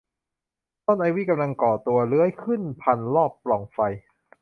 [0.85, 3.79] ต้นไอวี่กำลังก่อตัวเลื้อยขึ้นพันรอบปล่องไฟ